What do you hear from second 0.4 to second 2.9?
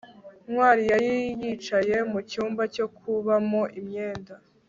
ntwali yari yicaye mucyumba cyo